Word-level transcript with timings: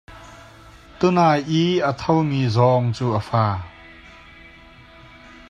Tunai 1.01 1.41
i 1.61 1.63
a 1.89 1.91
tho 2.01 2.15
mi 2.29 2.41
zawng 2.55 2.87
cu 2.97 3.07
a 3.19 3.21
fa. 3.29 3.45